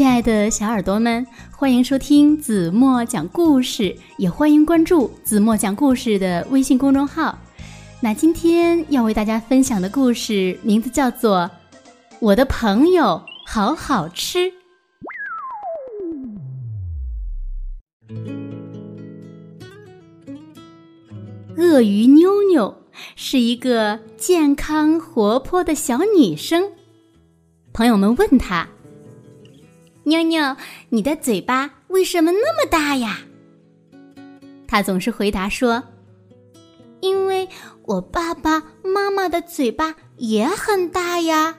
[0.00, 7.38] 亲爱的小耳朵们，欢迎收听子墨讲故事，也欢迎关注子墨讲故事的微信公众号。
[8.00, 11.40] 那今天要为大家分享的故事名字叫做
[12.18, 14.38] 《我的朋友好好吃》。
[21.58, 22.74] 鳄鱼妞妞
[23.16, 26.70] 是一个健康活泼的小女生。
[27.74, 28.66] 朋友们问她
[30.04, 30.56] ：“妞妞，
[30.88, 33.20] 你的嘴巴为什么那么大呀？”
[34.66, 35.82] 他总是回答说
[37.00, 37.48] ：“因为
[37.84, 41.58] 我爸爸妈妈的嘴巴也很大呀。”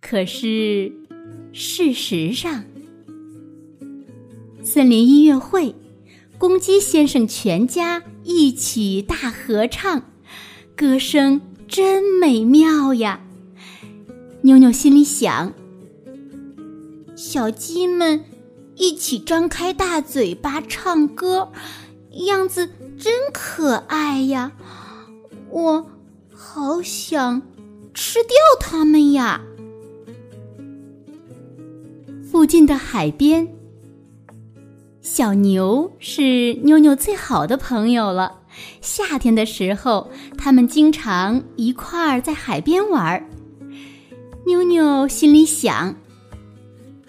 [0.00, 0.92] 可是，
[1.52, 2.64] 事实上，
[4.62, 5.74] 森林音乐会，
[6.38, 10.02] 公鸡先生全家一起大合唱，
[10.76, 13.20] 歌声真美妙呀。
[14.42, 15.52] 妞妞心里想
[17.20, 18.24] ：“小鸡们
[18.76, 21.52] 一起张开大嘴巴唱歌，
[22.12, 24.52] 样子真可爱呀！
[25.50, 25.90] 我
[26.34, 27.42] 好想
[27.92, 29.42] 吃掉它们呀！”
[32.24, 33.46] 附近的海边，
[35.02, 38.40] 小牛是妞妞最好的朋友了。
[38.80, 43.28] 夏天的时候，他们经常一块儿在海边玩。
[44.46, 45.96] 妞妞心里想：“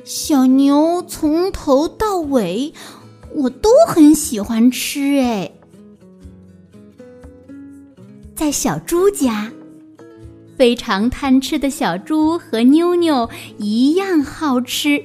[0.03, 2.73] 小牛从头到尾，
[3.35, 5.51] 我都很喜欢吃。”哎，
[8.35, 9.51] 在小猪家，
[10.57, 15.03] 非常贪吃的小猪和妞妞一样好吃，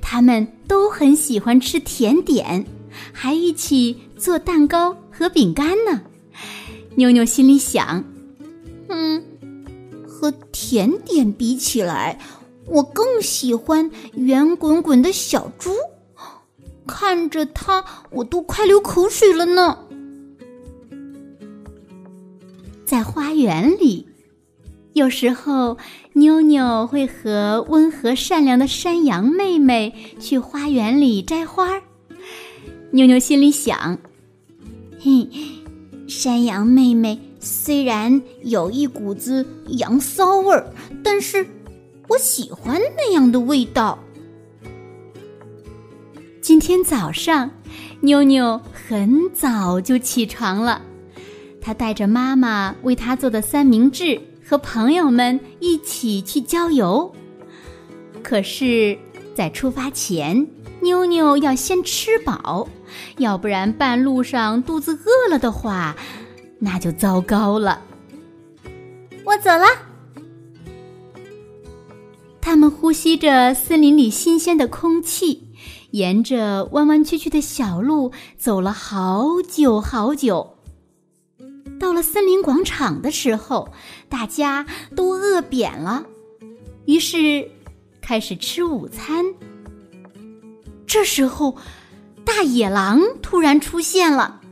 [0.00, 2.66] 他们都很喜欢吃甜点，
[3.12, 6.02] 还一起做蛋糕和饼干呢。
[6.96, 8.04] 妞妞心里想
[8.88, 9.24] ：“嗯。”
[10.06, 12.18] 和甜点比起来，
[12.66, 15.70] 我更喜欢圆滚滚的小猪，
[16.86, 19.78] 看着它，我都快流口水了呢。
[22.84, 24.06] 在花园里，
[24.92, 25.78] 有时候
[26.14, 31.82] 妞妞会和温和善良的山羊妹妹去花园里摘花。
[32.90, 33.98] 妞妞心里想
[35.00, 35.28] ：“嘿，
[36.08, 40.72] 山羊妹妹。”虽然有一股子羊骚味儿，
[41.02, 41.46] 但是
[42.08, 43.98] 我喜欢那样的味道。
[46.42, 47.50] 今天早上，
[48.00, 50.82] 妞妞很早就起床了，
[51.60, 57.10] 她带着妈妈为她做的三明治，和朋友们一起去郊游。
[58.22, 58.98] 可是，
[59.34, 60.46] 在出发前，
[60.80, 62.68] 妞妞要先吃饱，
[63.16, 65.96] 要不然半路上肚子饿了的话。
[66.58, 67.82] 那就糟糕了。
[69.24, 69.66] 我走了。
[72.44, 75.48] 他们呼吸着森林里新鲜的空气，
[75.92, 80.58] 沿着弯弯曲曲的小路走了好久好久。
[81.80, 83.72] 到了森林广场的时候，
[84.10, 86.04] 大家都饿扁了，
[86.84, 87.50] 于是
[88.02, 89.24] 开始吃午餐。
[90.86, 91.56] 这时候，
[92.26, 94.42] 大野狼突然出现了。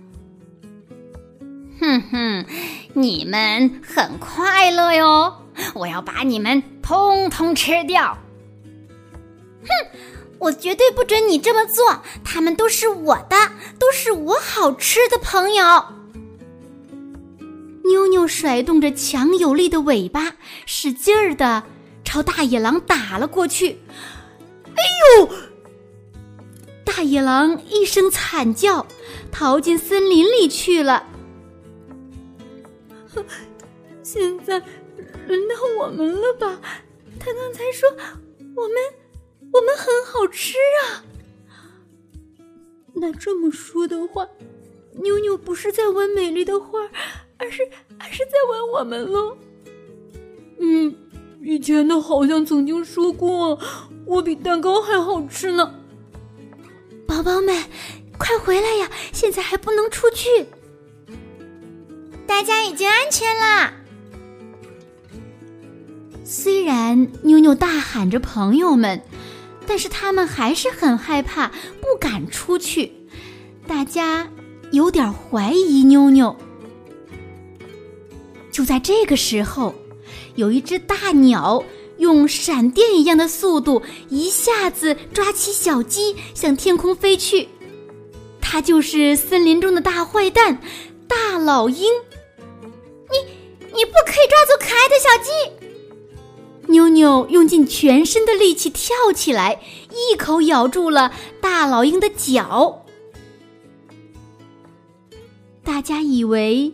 [1.79, 2.47] 哼哼，
[2.95, 5.35] 你们很快乐哟！
[5.75, 8.19] 我要把你们通通吃掉。
[9.63, 9.69] 哼，
[10.39, 12.03] 我绝对不准你这么做！
[12.23, 13.37] 他们都是我的，
[13.79, 15.65] 都是我好吃的朋友。
[17.85, 20.35] 妞妞甩动着强有力的尾巴，
[20.67, 21.63] 使劲儿的
[22.05, 23.81] 朝大野狼打了过去。
[24.67, 24.83] 哎
[25.17, 25.31] 呦！
[26.85, 28.87] 大野狼一声惨叫，
[29.31, 31.07] 逃进森林里去了。
[34.05, 34.63] 现在
[35.27, 36.61] 轮到我们了吧？
[37.19, 37.89] 他刚才说
[38.57, 38.77] 我们
[39.53, 41.05] 我们很好吃啊。
[42.95, 44.29] 那这么说的话，
[44.95, 46.81] 妞妞不是在闻美丽的花，
[47.39, 47.63] 而是
[47.99, 49.37] 而是在闻我们了。
[50.59, 50.95] 嗯，
[51.43, 53.59] 以前的好像曾经说过，
[54.05, 55.75] 我比蛋糕还好吃呢。
[57.07, 57.65] 宝宝们，
[58.19, 58.91] 快回来呀！
[59.13, 60.47] 现在还不能出去。
[62.27, 63.75] 大家已经安全了。
[66.35, 69.03] 虽然妞妞大喊着“朋友们”，
[69.69, 71.49] 但是他们还是很害怕，
[71.79, 72.91] 不敢出去。
[73.67, 74.27] 大家
[74.71, 76.35] 有点怀疑妞妞。
[78.51, 79.75] 就在这个时候，
[80.35, 81.63] 有一只大鸟
[81.99, 87.47] 用闪电一样的速度，一下子抓起小鸡，向天空飞去。
[88.41, 90.59] 它就是森林中的大坏蛋——
[91.07, 91.93] 大老鹰。
[93.11, 93.19] 你，
[93.75, 95.62] 你不可以抓走可爱的小鸡！
[96.69, 99.61] 妞妞用尽全身的力气跳起来，
[99.91, 102.87] 一口咬住了大老鹰的脚。
[105.63, 106.73] 大家以为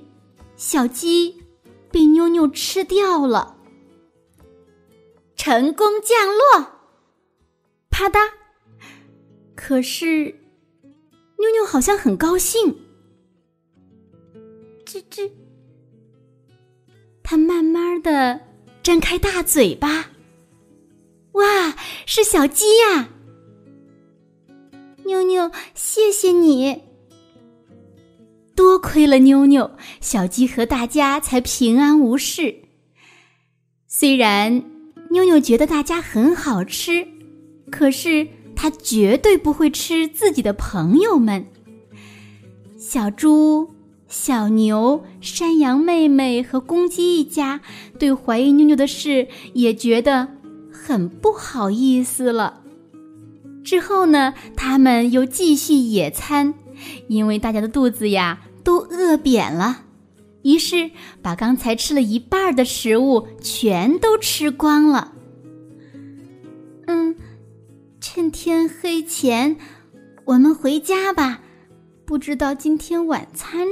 [0.56, 1.43] 小鸡
[1.90, 3.56] 被妞妞吃掉了，
[5.37, 6.73] 成功降落。
[7.91, 8.31] 啪嗒！
[9.56, 10.37] 可是
[11.38, 12.76] 妞妞好像很高兴。
[14.84, 15.31] 吱吱，
[17.23, 18.47] 它慢慢的。
[18.82, 20.10] 张开大嘴巴，
[21.32, 21.76] 哇，
[22.06, 23.08] 是小鸡呀！
[25.04, 26.82] 妞妞，谢谢你，
[28.54, 29.70] 多亏了妞妞，
[30.00, 32.54] 小鸡和大家才平安无事。
[33.86, 34.62] 虽然
[35.10, 37.06] 妞妞觉得大家很好吃，
[37.70, 38.26] 可是
[38.56, 41.46] 它绝对不会吃自己的朋友们，
[42.78, 43.69] 小猪。
[44.08, 47.60] 小牛、山羊妹妹和公鸡一家
[47.99, 50.28] 对怀疑妞妞的事也觉得
[50.72, 52.62] 很不好意思了。
[53.62, 56.55] 之后呢，他们又继续野餐，
[57.06, 59.82] 因为大家的肚子呀都饿扁了，
[60.43, 60.90] 于是
[61.20, 65.12] 把刚才吃了一半的食物全都吃光了。
[66.87, 67.14] 嗯，
[68.00, 69.56] 趁天黑前，
[70.25, 71.43] 我们回家吧。
[72.06, 73.66] 不知道今天晚餐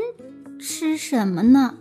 [0.87, 1.75] 吃什么呢？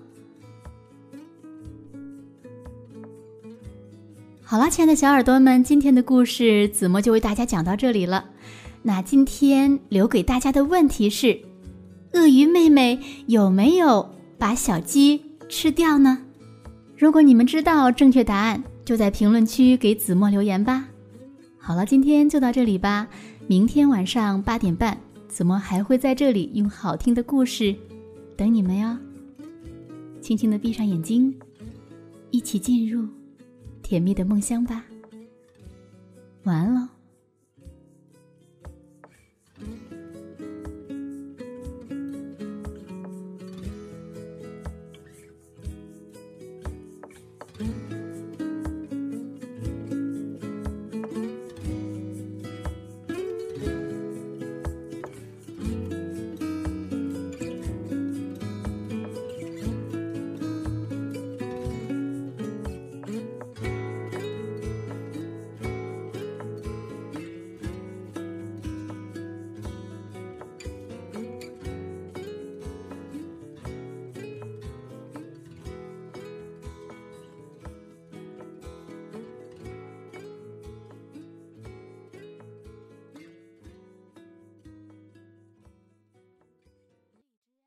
[4.42, 8.26] 好了，亲爱的小耳朵们，今天的故事子墨就为大家讲到这里了。
[8.82, 11.40] 那今天留给大家的问题是：
[12.14, 14.10] 鳄鱼妹妹有没有
[14.40, 16.18] 把小鸡吃掉呢？
[16.98, 20.88] 如果你们知道正确答案，就在评论区给子墨留言吧。
[21.60, 23.08] 好了，今天就到这里吧。
[23.46, 24.98] 明天晚上八点半。
[25.28, 27.76] 子墨还会在这里用好听的故事
[28.38, 28.98] 等你们哟？
[30.22, 31.34] 轻轻的闭上眼睛，
[32.32, 33.08] 一起进入
[33.82, 34.86] 甜蜜的梦乡吧。
[36.44, 36.90] 晚安喽。